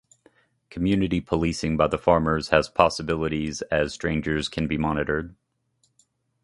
Community 0.71 1.21
policing 1.21 1.77
by 1.77 1.85
the 1.85 1.95
farmers 1.99 2.47
has 2.49 2.67
possibilities 2.67 3.61
as 3.69 3.93
strangers 3.93 4.49
can 4.49 4.65
be 4.67 4.75
monitored. 4.75 5.35